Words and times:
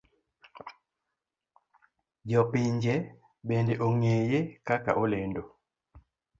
Jo 2.31 2.41
pinje 2.51 2.93
bende 3.47 3.73
ong'eye 3.87 4.39
kaka 4.67 4.91
olendo. 5.03 5.43